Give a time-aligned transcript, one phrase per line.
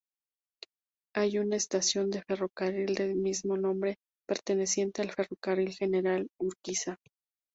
[1.15, 6.97] Hay una estación de ferrocarril del mismo nombre, perteneciente al Ferrocarril General Urquiza.